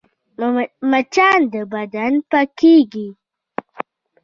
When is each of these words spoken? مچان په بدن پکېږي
مچان 0.89 1.41
په 1.51 1.59
بدن 1.71 2.13
پکېږي 2.29 3.07